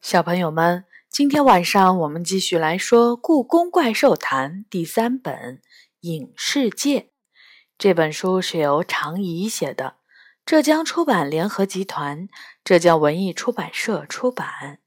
[0.00, 5.56] 小朋友们，今天晚上我们继续来说《故宫怪兽谈》第三本
[6.00, 7.00] 《影世界》。
[7.76, 9.96] 这本书是由常怡写的，
[10.46, 12.28] 浙江出版联合集团、
[12.64, 14.78] 浙江文艺出版社出版。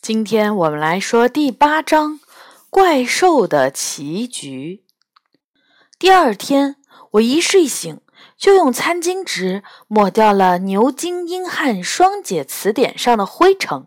[0.00, 2.18] 今天我们来说第八章
[2.70, 4.84] 《怪兽的棋局》。
[5.98, 6.76] 第二天，
[7.12, 8.00] 我一睡醒。
[8.38, 13.86] 就用餐巾纸抹掉了牛津英汉双解词典上的灰尘，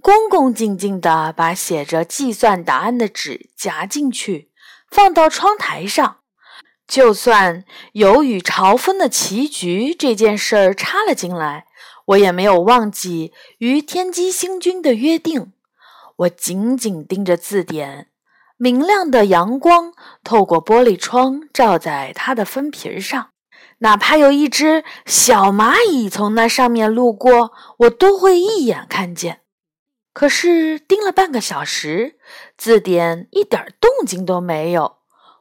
[0.00, 4.50] 恭恭敬敬地把写着计算答案的纸夹进去，
[4.90, 6.18] 放到窗台上。
[6.86, 11.66] 就算有与朝风的棋局这件事儿插了进来，
[12.06, 15.52] 我也没有忘记与天机星君的约定。
[16.16, 18.08] 我紧紧盯着字典，
[18.56, 19.92] 明亮的阳光
[20.22, 23.30] 透过玻璃窗照在它的封皮上。
[23.84, 29.42] 哪怕有一只小蚂蚁从那上面路过，我都会一眼看见。
[30.14, 32.18] 可是盯了半个小时，
[32.56, 34.96] 字典一点动静都没有。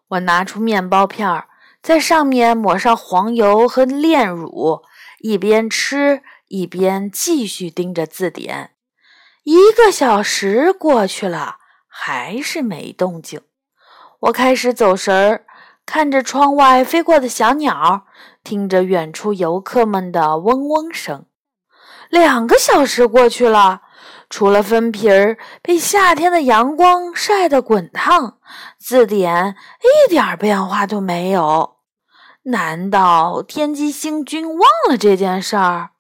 [0.10, 1.46] 我拿出面包片，
[1.82, 4.82] 在上面抹上黄油和炼乳，
[5.20, 8.72] 一边吃一边继续盯着字典。
[9.44, 13.40] 一个小时过去了，还是没动静。
[14.20, 15.46] 我开始走神儿。
[15.86, 18.06] 看着窗外飞过的小鸟，
[18.44, 21.26] 听着远处游客们的嗡嗡声。
[22.10, 23.82] 两个小时过去了，
[24.30, 28.38] 除了封皮儿被夏天的阳光晒得滚烫，
[28.80, 31.78] 字典一点变化都没有。
[32.44, 35.92] 难道天机星君忘了这件事儿？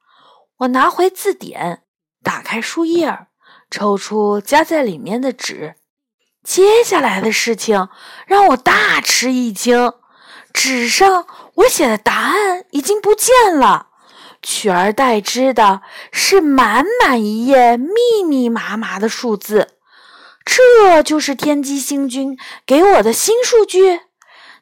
[0.57, 1.83] 我拿回字典，
[2.21, 3.27] 打开书页，
[3.71, 5.75] 抽出夹在里面的纸。
[6.43, 7.87] 接下来的事情
[8.27, 9.93] 让我大吃一惊，
[10.51, 13.87] 纸上我写的答案已经不见了，
[14.41, 19.69] 取而代之的是满满一页密密麻麻的数字。
[20.43, 24.01] 这就是天机星君给我的新数据，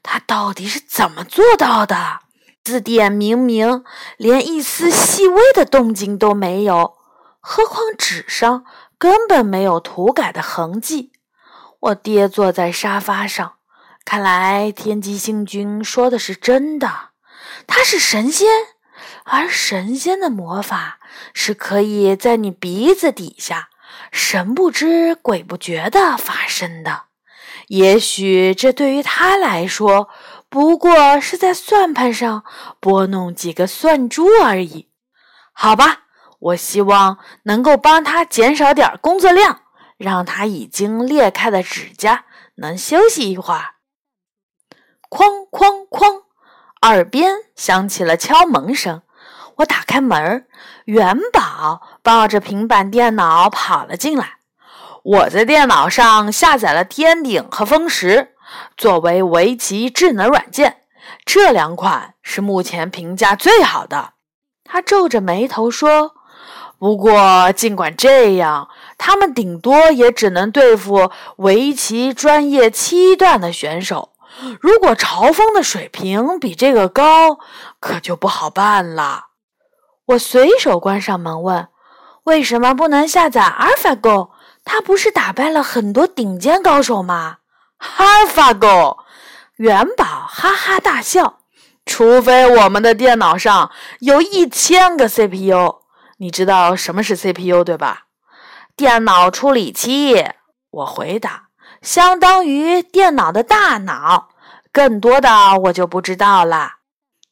[0.03, 2.19] 他到底是怎么做到的？
[2.63, 3.83] 字典明明
[4.17, 6.93] 连一丝细微的动静都没有，
[7.39, 8.63] 何况纸上
[8.99, 11.10] 根本没有涂改的痕迹。
[11.81, 13.53] 我跌坐在沙发上，
[14.05, 17.09] 看来天机星君说的是真的。
[17.65, 18.47] 他是神仙，
[19.23, 20.99] 而神仙的魔法
[21.33, 23.69] 是可以在你鼻子底下
[24.11, 27.05] 神不知鬼不觉的发生的。
[27.69, 30.07] 也许这对于他来说，
[30.49, 32.43] 不过是在算盘上
[32.79, 34.89] 拨弄几个算珠而已。
[35.51, 36.01] 好吧，
[36.39, 39.61] 我希望能够帮他减少点工作量。
[40.01, 42.25] 让他已经裂开的指甲
[42.55, 43.75] 能休息一会儿。
[45.09, 46.23] 哐哐哐，
[46.81, 49.03] 耳边响起了敲门声。
[49.57, 50.47] 我打开门，
[50.85, 54.37] 元宝抱着平板电脑跑了进来。
[55.03, 58.35] 我在电脑上下载了天顶和风石，
[58.75, 60.81] 作为围棋智能软件，
[61.23, 64.13] 这两款是目前评价最好的。
[64.63, 66.15] 他皱着眉头说
[66.79, 68.69] ：“不过，尽管这样。”
[69.03, 74.11] 他们顶多也只能对付围棋专业七段的选手。
[74.59, 77.39] 如果朝风的水平比这个高，
[77.79, 79.29] 可就不好办了。
[80.05, 81.69] 我随手关上门，问
[82.25, 84.29] ：“为什么不能下载阿尔法狗？
[84.63, 87.37] 它不是打败了很多顶尖高手吗？”
[87.97, 88.99] 阿尔法狗，
[89.55, 91.39] 元宝哈哈大笑。
[91.87, 95.81] 除非我们的电脑上有一千个 CPU。
[96.17, 98.03] 你知道什么是 CPU 对吧？
[98.81, 100.25] 电脑处理器，
[100.71, 101.49] 我回答，
[101.83, 104.29] 相当于电脑的大脑。
[104.71, 105.29] 更多的
[105.65, 106.77] 我就不知道了。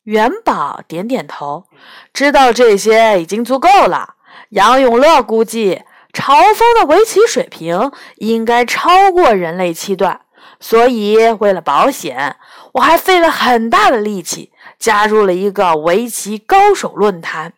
[0.03, 1.65] 元宝点点头，
[2.13, 4.13] 知道这些已经足够了。
[4.49, 5.81] 杨永乐估计，
[6.13, 10.21] 朝风的围棋水平应该超过人类七段，
[10.59, 12.35] 所以为了保险，
[12.73, 17.53] 我还费了很大的力气加入了一个围棋高手论坛。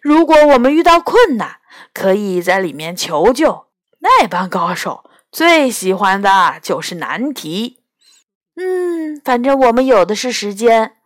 [0.00, 1.55] 如果我们遇到困难，
[1.96, 3.68] 可以在里面求救。
[4.00, 7.80] 那帮高手最喜欢的就是难题。
[8.56, 10.96] 嗯，反正我们有的是时间。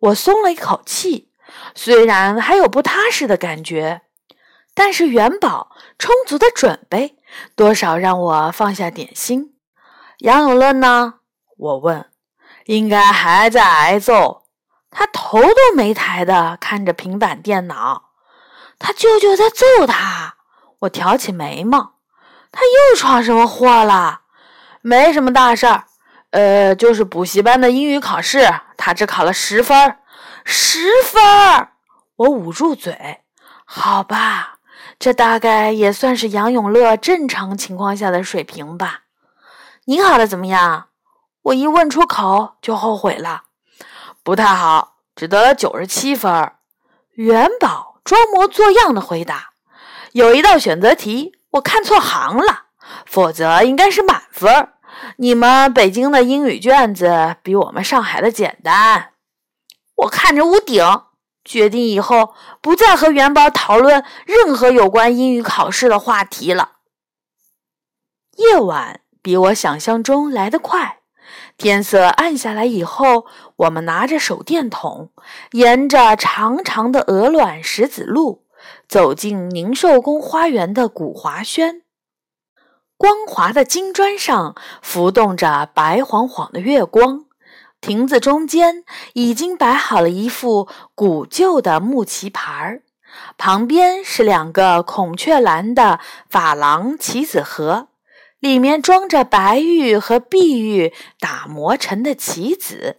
[0.00, 1.30] 我松了一口气，
[1.76, 4.02] 虽然还有不踏实的感觉，
[4.74, 7.16] 但是元宝充足的准备，
[7.54, 9.54] 多少让我放下点心。
[10.18, 11.20] 杨永乐呢？
[11.56, 12.06] 我问。
[12.66, 14.42] 应该还在挨揍。
[14.90, 18.11] 他头都没抬的看着平板电脑。
[18.82, 20.34] 他舅舅在揍他。
[20.80, 21.94] 我挑起眉毛，
[22.50, 24.22] 他又闯什么祸了？
[24.80, 25.84] 没什么大事儿，
[26.30, 29.98] 呃，就是补习班的英语考试，他只考了十分
[30.44, 31.22] 十分
[32.16, 33.20] 我捂住嘴。
[33.64, 34.58] 好吧，
[34.98, 39.02] 这大概也算是杨永乐正常情况下的水平吧。
[39.84, 40.88] 你考的怎么样？
[41.42, 43.42] 我一问出口就后悔了，
[44.24, 46.52] 不太好，只得了九十七分。
[47.12, 49.52] 元宝装模作样的回答
[50.12, 52.66] ：“有一道选择题我看错行了，
[53.06, 54.70] 否则应该是满分。
[55.16, 59.10] 你们北京的英语卷子比我们上海的简单。”
[59.96, 60.84] 我看着屋顶，
[61.44, 66.72] 决定以后不再和元宝讨论任何有关英语考试的话题了。
[68.36, 71.01] 夜晚比我想象中来得快，
[71.62, 73.24] 天色暗下来以后，
[73.54, 75.10] 我们拿着手电筒，
[75.52, 78.42] 沿着长长的鹅卵石子路，
[78.88, 81.82] 走进宁寿宫花园的古华轩。
[82.96, 87.26] 光滑的金砖上浮动着白晃晃的月光。
[87.80, 88.82] 亭子中间
[89.12, 90.66] 已经摆好了一副
[90.96, 92.82] 古旧的木棋盘儿，
[93.38, 97.86] 旁边是两个孔雀蓝的珐琅棋子盒，
[98.42, 102.96] 里面装着白玉和碧玉打磨成的棋子。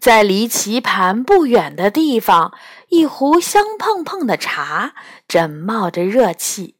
[0.00, 2.54] 在离棋盘不远的地方，
[2.88, 4.94] 一壶香喷喷的茶
[5.28, 6.78] 正冒着热气。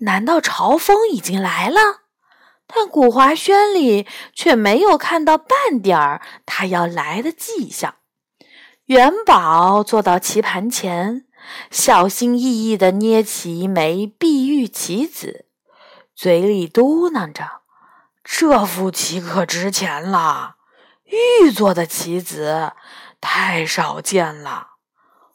[0.00, 2.02] 难道朝风已经来了？
[2.66, 7.94] 但古华轩里却没有看到半点儿他要来的迹象。
[8.84, 11.24] 元宝坐到棋盘前，
[11.70, 15.45] 小心翼翼地捏起一枚碧玉棋子，
[16.16, 17.60] 嘴里嘟囔着
[18.24, 20.56] ：“这副棋可值钱了，
[21.04, 22.72] 玉做的棋子
[23.20, 24.68] 太少见了。”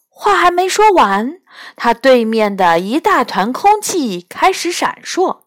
[0.10, 1.40] 话还没说完，
[1.76, 5.44] 他对面的一大团空气开始闪烁。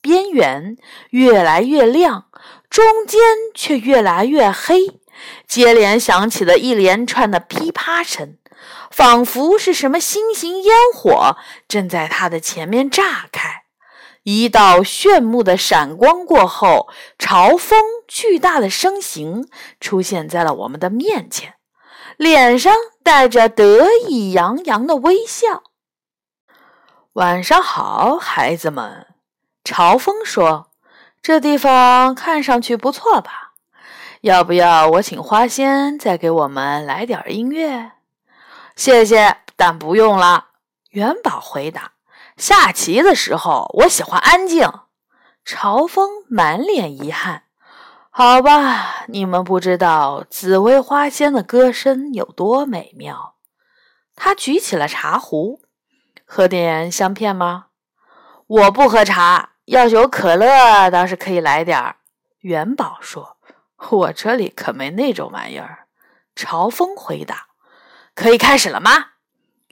[0.00, 0.76] 边缘
[1.10, 2.26] 越来越亮，
[2.68, 3.20] 中间
[3.54, 5.00] 却越来越黑，
[5.46, 8.36] 接连响起了一连串的噼啪声，
[8.90, 11.36] 仿佛是什么新型烟火
[11.68, 13.61] 正在他的前面炸开。
[14.24, 16.88] 一道炫目的闪光过后，
[17.18, 19.48] 朝风巨大的身形
[19.80, 21.54] 出现在了我们的面前，
[22.16, 22.72] 脸上
[23.02, 25.64] 带着得意洋洋的微笑。
[27.14, 29.08] 晚上好，孩子们。
[29.64, 30.70] 朝风说
[31.22, 33.52] ：“这地方看上去不错吧？
[34.22, 37.92] 要不要我请花仙再给我们来点音乐
[38.76, 40.48] ？”“谢谢，但不用了。”
[40.90, 41.91] 元宝回答。
[42.42, 44.68] “下棋的时候，我喜欢安静。”
[45.46, 47.44] 朝风满脸遗憾。
[48.10, 53.36] “好吧，你们不知道紫薇花仙的歌声有多美妙。”
[54.16, 55.60] 他举起了茶壶
[56.26, 57.66] ，“喝点香片吗
[58.48, 61.98] ？”“我不喝茶。”要有可乐，倒是可以来点儿。
[62.40, 63.36] 元宝说
[63.90, 65.86] ：“我这里可没那种玩意儿。”
[66.34, 67.46] 朝风回答
[68.16, 69.10] ：“可以开始了吗？”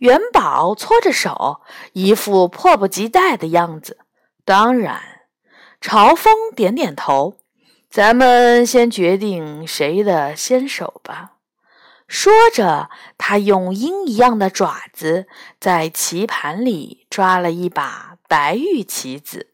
[0.00, 1.60] 元宝搓着手，
[1.92, 3.98] 一副迫不及待的样子。
[4.46, 5.02] 当然，
[5.78, 7.36] 朝风点点头。
[7.90, 11.32] 咱们先决定谁的先手吧。
[12.08, 12.88] 说着，
[13.18, 15.26] 他用鹰一样的爪子
[15.60, 19.52] 在棋盘里抓了一把白玉棋子。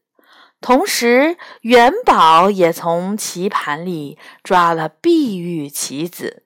[0.60, 6.44] 同时，元宝也从棋盘里抓了碧玉棋子。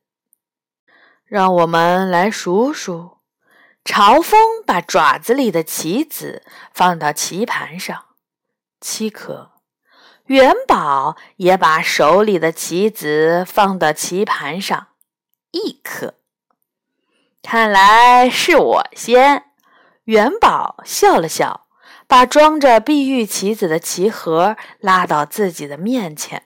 [1.26, 3.19] 让我们来数数。
[3.84, 8.04] 朝风把爪子里的棋子放到棋盘上，
[8.80, 9.52] 七颗。
[10.26, 14.88] 元宝也把手里的棋子放到棋盘上，
[15.50, 16.14] 一颗。
[17.42, 19.44] 看来是我先。
[20.04, 21.66] 元宝笑了笑。
[22.06, 26.42] 把装着碧玉棋子的棋盒拉到自己的面前，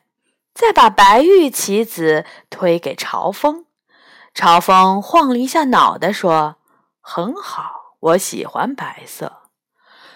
[0.53, 3.65] 再把白玉棋子推给朝风。
[4.35, 6.57] 朝风晃了一下脑袋，说
[7.07, 9.43] ：“很好，我喜欢白色。”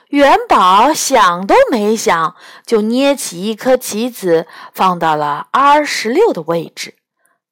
[0.09, 6.95] 元宝想都没想，就捏起一颗棋子放到了 R 十六的位置。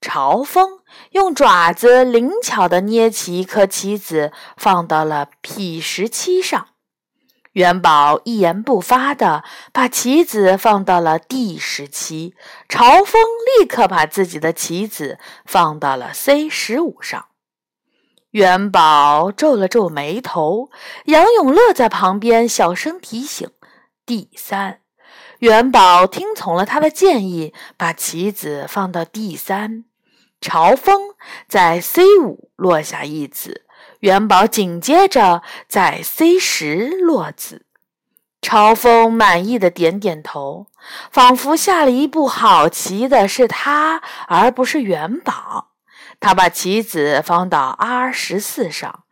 [0.01, 6.69] 朝风用爪子灵巧地捏起一颗棋子放到了 P 十七上。
[7.53, 12.35] 元宝一言不发地把棋子放到了 D 十七，
[12.69, 13.23] 朝风
[13.61, 17.27] 立刻把自己的棋子放到了 C 十五上。
[18.37, 20.69] 元宝皱了皱眉头，
[21.07, 23.49] 杨永乐在旁边小声提醒
[24.05, 24.81] ：“第三。”
[25.41, 29.87] 元宝听从了他的建议，把棋子放到第三，
[30.39, 31.15] 朝风
[31.49, 33.63] 在 C 五落下一子。
[34.01, 37.65] 元宝紧接着在 C 十落子，
[38.43, 40.67] 朝风满意的点点头，
[41.11, 45.69] 仿佛下了一步好棋的是他，而不是元宝。
[46.21, 49.05] 他把棋子放到 R 十四上，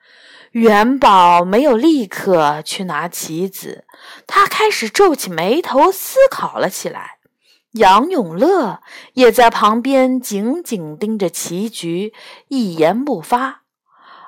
[0.53, 3.85] 元宝没有立刻去拿棋子，
[4.27, 7.19] 他开始皱起眉头思考了起来。
[7.73, 8.81] 杨永乐
[9.15, 12.15] 也在旁边紧紧盯着棋局，
[12.49, 13.63] 一言不发。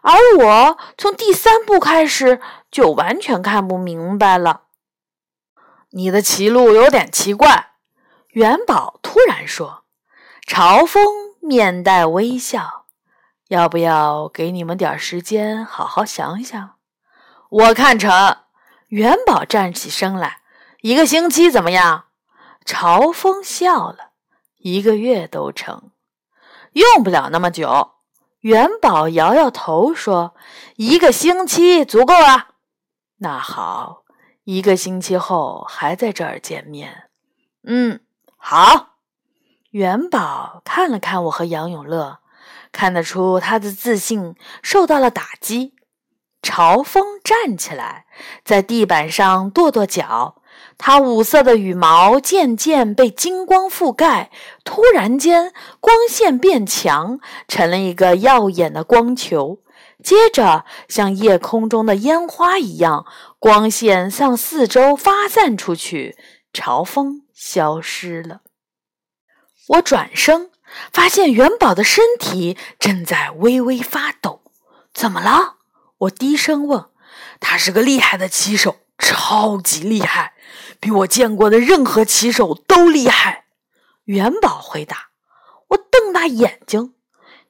[0.03, 2.41] 而我从第三步开始
[2.71, 4.63] 就完全看不明白了。
[5.91, 7.71] 你的棋路有点奇怪，
[8.31, 9.85] 元宝突然说。
[10.47, 12.87] 朝风面带微笑，
[13.49, 16.77] 要不要给你们点时间好好想想？
[17.49, 18.39] 我看成。
[18.89, 20.43] 元宝站起身来，
[20.81, 22.05] 一个星期怎么样？
[22.65, 24.11] 朝风笑了，
[24.59, 25.91] 一个月都成，
[26.73, 27.95] 用不了那么久。
[28.41, 30.37] 元宝摇摇头说
[30.77, 32.51] ：“一个星期足够了。”
[33.19, 34.05] 那好，
[34.45, 37.11] 一个星期后还在这儿见面。
[37.65, 38.01] 嗯，
[38.37, 38.96] 好。
[39.77, 42.21] 元宝看了看我和杨永乐，
[42.73, 45.75] 看得出他的自信受到了打击。
[46.41, 48.07] 朝风站起来，
[48.43, 50.41] 在地板上跺跺脚。
[50.79, 54.31] 它五色的羽毛渐渐被金光覆盖，
[54.65, 59.59] 突然间，光线变强，成了一个耀眼的光球。
[60.03, 63.05] 接着，像夜空中的烟花一样，
[63.39, 66.17] 光线向四周发散出去，
[66.55, 68.41] 朝风消失了。
[69.69, 70.51] 我转身，
[70.93, 74.43] 发现元宝的身体正在微微发抖。
[74.95, 75.57] 怎么了？
[75.99, 76.87] 我低声问。
[77.41, 80.35] 他是个厉害的棋手，超级厉害。
[80.79, 83.47] 比我见过的任何棋手都厉害，
[84.05, 85.09] 元宝回答。
[85.69, 86.95] 我瞪大眼睛，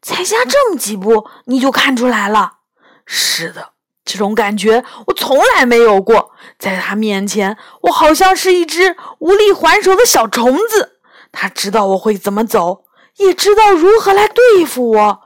[0.01, 2.59] 才下这么几步，你就看出来了？
[3.05, 3.73] 是的，
[4.05, 6.33] 这种感觉我从来没有过。
[6.59, 10.96] 在他面前，我好像是一只无力还手的小虫子。
[11.39, 12.85] 他知道我会怎么走，
[13.19, 15.21] 也知道如何来对付我。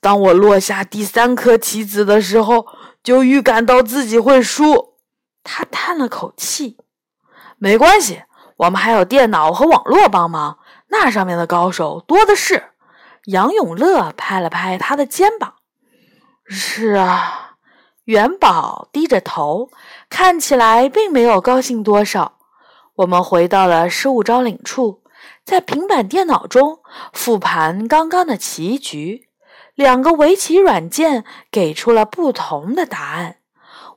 [0.00, 2.66] 当我落下第三颗棋子的时候，
[3.04, 4.94] 就预感到自己会输。
[5.44, 6.78] 他叹了口气。
[7.56, 8.24] 没关系，
[8.56, 10.58] 我们还有电脑和网络帮忙，
[10.88, 12.70] 那上面的高手多的是。
[13.26, 15.54] 杨永乐拍了拍他的肩膀。
[16.44, 17.54] 是啊，
[18.06, 19.70] 元宝低着头，
[20.10, 22.38] 看起来并没有高兴多少。
[22.96, 25.03] 我们回到了失物招领处，
[25.44, 26.80] 在平板电脑中
[27.12, 29.28] 复盘刚刚的棋局，
[29.74, 33.36] 两个围棋软件给出了不同的答案。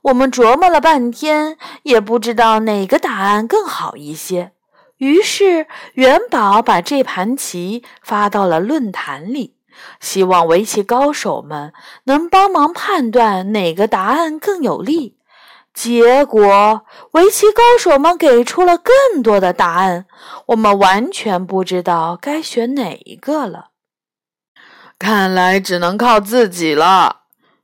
[0.03, 4.51] 我们琢磨了半天，也不知道哪个答案更好一些。
[4.97, 9.55] 于是元宝把这盘棋发到了论坛里，
[9.99, 11.73] 希望围棋高手们
[12.05, 15.16] 能帮忙判断哪个答案更有利。
[15.77, 16.81] 结果，
[17.11, 20.07] 围棋高手们给出了更多的答案，
[20.47, 23.67] 我们完全不知道该选哪一个了。
[24.97, 27.17] 看来只能靠自己了。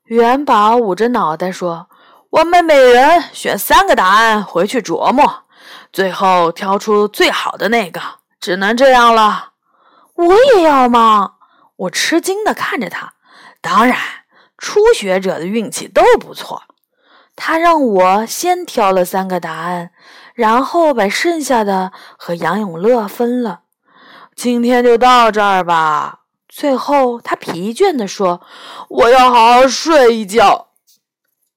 [0.03, 1.89] 元宝捂着脑袋说。
[2.29, 5.43] 我们每人选三个答案回去琢磨，
[5.91, 8.01] 最后挑出最好的那个。
[8.39, 9.53] 只能这样了。
[10.15, 11.33] 我也要吗？
[11.75, 13.13] 我吃惊地看着他。
[13.61, 13.97] 当然，
[14.57, 16.63] 初学者的运气都不错。
[17.35, 19.91] 他让我先挑了三个答案，
[20.33, 23.61] 然后把剩下的和杨永乐分了。
[24.35, 26.21] 今天就到这儿吧。
[26.47, 28.41] 最后，他疲倦地说
[28.87, 30.67] ：“我要好好睡一觉。”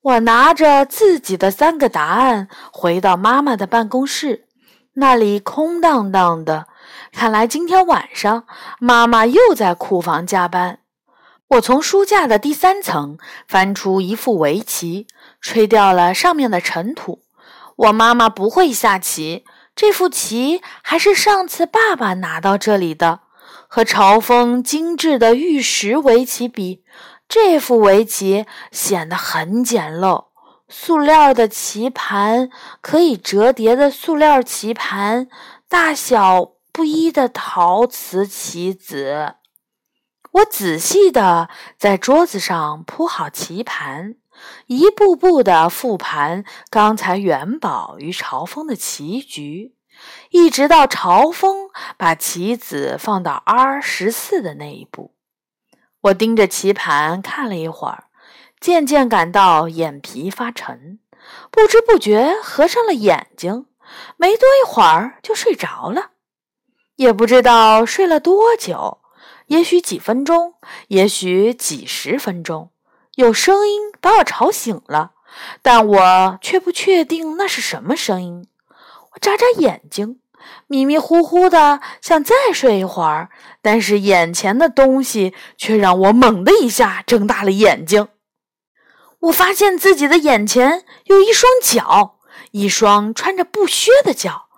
[0.01, 4.47] 我拿着自己的三个答案回到妈妈的办公室，
[4.95, 6.67] 那里空荡荡的。
[7.13, 8.45] 看来今天晚上
[8.79, 10.79] 妈妈又在库房加班。
[11.49, 15.07] 我从书架的第三层翻出一副围棋，
[15.47, 17.23] 吹掉了上面的尘土。
[17.77, 19.45] 我妈妈不会下棋，
[19.77, 23.21] 这副棋还是上次爸爸拿到这里的，
[23.69, 26.83] 和朝风精致的玉石围棋比。
[27.29, 30.27] 这副围棋显得很简陋，
[30.69, 32.51] 塑料的棋盘，
[32.81, 35.29] 可以折叠的塑料棋盘，
[35.69, 39.35] 大小不一的陶瓷棋子。
[40.33, 41.49] 我仔细地
[41.79, 44.17] 在桌子上铺好棋盘，
[44.67, 49.75] 一步步地复盘刚才元宝与朝风的棋局，
[50.31, 55.15] 一直到朝风把棋子放到 R 十四的那一步。
[56.03, 58.05] 我盯着棋盘看了一会儿，
[58.61, 61.01] 渐渐感到眼皮发沉，
[61.51, 63.67] 不知不觉合上了眼睛。
[64.17, 66.11] 没多一会儿就睡着了，
[66.97, 68.99] 也不知道睡了多久，
[69.47, 70.55] 也许几分钟，
[70.89, 72.71] 也许几十分钟。
[73.17, 75.13] 有声音把我吵醒了，
[75.63, 78.47] 但我却不确定那是什么声音。
[79.13, 80.21] 我眨眨眼睛。
[80.69, 83.31] 迷迷糊糊的，想再睡一会儿，
[83.63, 88.09] 但是眼前的东西却让我猛地一下睁大了眼睛。
[89.21, 92.21] 我发现自己的眼前有一双脚，
[92.53, 94.49] 一双穿着布靴的脚。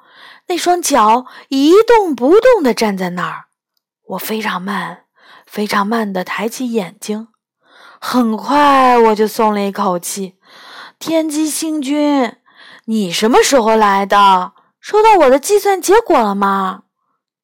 [0.48, 3.44] 那双脚一动不动地站在那儿。
[4.08, 5.04] 我非常慢，
[5.46, 7.28] 非常慢地抬起眼睛。
[8.00, 10.36] 很快，我就松了一口气。
[10.98, 12.36] 天机星君，
[12.86, 14.52] 你什么时候来的？
[14.80, 16.84] 收到我的计算结果了吗？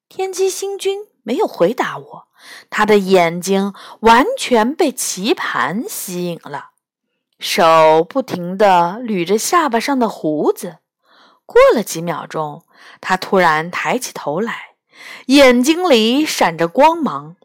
[0.07, 2.27] 天机星君没有回答我，
[2.69, 6.69] 他的眼睛完全被棋盘吸引了，
[7.37, 10.77] 手不停地捋着下巴上的胡子。
[11.45, 12.63] 过了几秒钟，
[13.01, 14.75] 他突然抬起头来，
[15.27, 17.35] 眼睛里闪着光芒。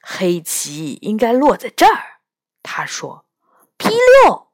[0.00, 2.09] 黑棋应该落在这儿。
[2.62, 3.24] 他说
[3.76, 4.48] ：“P 六。”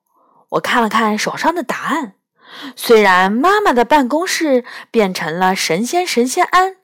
[0.50, 2.14] 我看了看手上的答案，
[2.76, 6.76] 虽然妈妈的办公室变成了神仙神仙庵，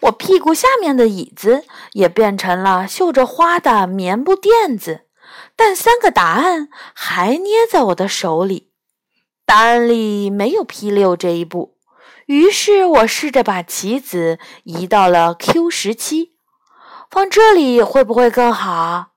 [0.00, 5.06] 我屁股下面的椅子也变成了绣着花的棉布垫子，
[5.54, 8.72] 但三个答案还捏在我的手里。
[9.44, 11.76] 答案里没有 P 六这一步，
[12.26, 16.36] 于是我试着把棋子移到了 Q 十七，
[17.10, 19.09] 放这里会不会更好？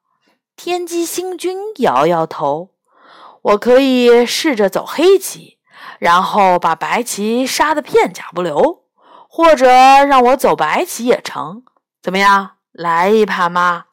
[0.56, 2.70] 天机星君摇摇头，
[3.42, 5.58] 我可以试着走黑棋，
[6.00, 8.84] 然后把白棋杀得片甲不留，
[9.28, 11.64] 或者让我走白棋也成。
[12.02, 13.86] 怎么样，来一盘吗？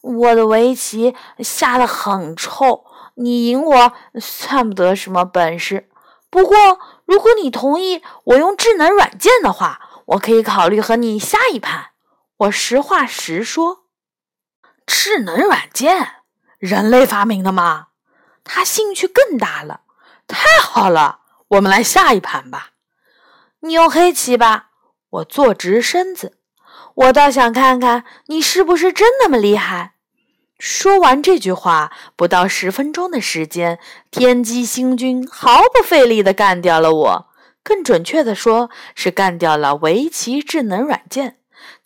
[0.00, 2.84] 我的围棋下得很臭，
[3.16, 5.90] 你赢我算不得什么本事。
[6.30, 6.56] 不过，
[7.04, 11.88] 如果你同意我用智能软件的话，我可以考虑和你下一盘。
[12.38, 13.87] 我实话实说。
[14.88, 16.14] 智能软件，
[16.58, 17.88] 人类发明的吗？
[18.42, 19.82] 他兴趣更大了。
[20.26, 22.70] 太好了，我们来下一盘吧。
[23.60, 24.70] 你用黑棋吧。
[25.10, 26.38] 我坐直身子，
[26.94, 29.92] 我倒想看看你是不是真那么厉害。
[30.58, 33.78] 说完这句话，不到十分钟的时间，
[34.10, 37.26] 天机星君毫不费力地干掉了我。
[37.62, 41.37] 更准确地说，是干掉了围棋智能软件。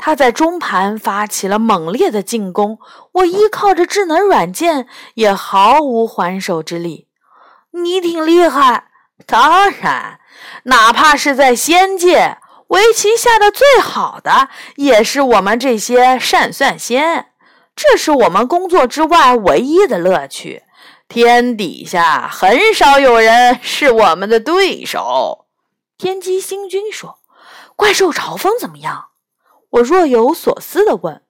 [0.05, 2.81] 他在中盘发起了猛烈的进攻，
[3.13, 7.07] 我依靠着智能软件也毫无还手之力。
[7.71, 8.89] 你挺厉害，
[9.27, 10.19] 当然，
[10.65, 17.29] 哪怕是在仙界，围棋下的最好的也是我们这些善算仙。
[17.77, 20.65] 这是我们工作之外唯一的乐趣。
[21.07, 25.47] 天底下很少有人是我们的对手。
[25.97, 27.21] 天机星君说
[27.77, 29.11] ：“怪兽嘲风怎么样？”
[29.73, 31.23] 我若有所思地问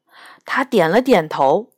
[0.44, 1.72] 他，点了点头。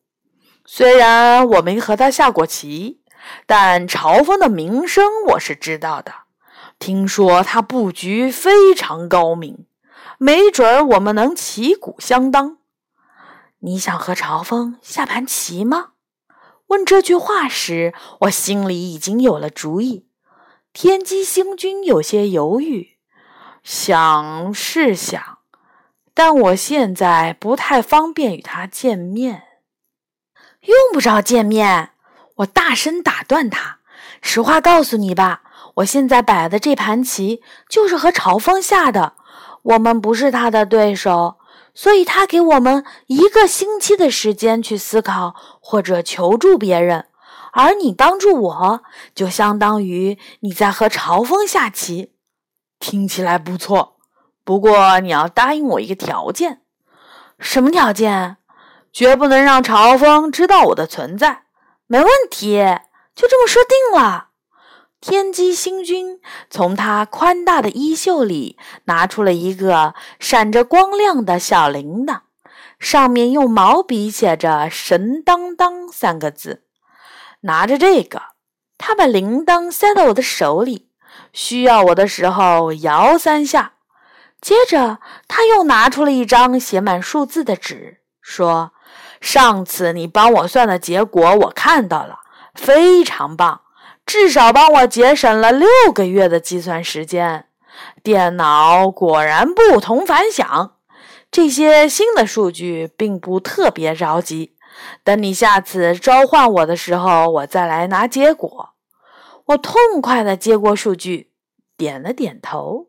[0.64, 3.02] 虽然我没和他下过棋，
[3.46, 6.12] 但朝风的名声我是知道的。
[6.78, 9.66] 听说他布局非常高明，
[10.18, 12.58] 没准儿我们能旗鼓相当。
[13.60, 15.90] 你想和朝风下盘棋吗？
[16.68, 20.08] 问这句话时，我心里已经有了主意。
[20.72, 22.96] 天机星君有些犹豫，
[23.62, 25.33] 想是想。
[26.14, 29.42] 但我现在不太方便与他见面，
[30.60, 31.90] 用不着见面。
[32.36, 33.80] 我大声打断他
[34.22, 35.42] ：“实话告诉你吧，
[35.76, 39.14] 我现在摆的这盘棋就是和朝风下的，
[39.62, 41.38] 我们不是他的对手，
[41.74, 47.06] 所以他给我们一个星期的时间去思考或者求助别人，
[47.52, 48.82] 而你帮助我，
[49.14, 52.12] 就相当于你在和朝风下棋。
[52.78, 53.93] 听起来不错。”
[54.44, 56.60] 不过你要答应我一个条件，
[57.38, 58.36] 什么条件？
[58.92, 61.44] 绝不能让朝风知道我的存在。
[61.86, 62.58] 没问题，
[63.14, 64.28] 就这么说定了。
[65.00, 72.20] 天机星君从他宽大的衣袖里拿出了一个闪着光亮的小铃铛，
[72.78, 76.64] 上面用毛笔写着“神当当”三个字。
[77.40, 78.22] 拿着这个，
[78.78, 80.88] 他把铃铛塞到我的手里，
[81.34, 83.73] 需要我的时候摇三下。
[84.44, 88.72] 接着，他又拿出了一张写满数字的纸，说
[89.18, 92.18] ：“上次你帮我算的结果我看到了，
[92.54, 93.62] 非常棒，
[94.04, 97.46] 至少帮我节省了六个月的计算时间。
[98.02, 100.74] 电脑果然不同凡响。
[101.30, 104.54] 这些新的数据并不特别着急，
[105.02, 108.74] 等你下次召唤我的时候，我再来拿结果。”
[109.46, 111.30] 我痛快地接过数据，
[111.78, 112.88] 点了点头。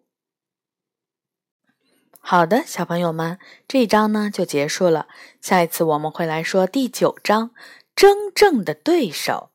[2.27, 5.07] 好的，小朋友们，这一章呢就结束了。
[5.41, 7.51] 下一次我们会来说第九章，
[7.95, 9.51] 真正的对手。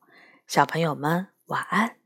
[0.47, 2.00] 小朋友们，晚安。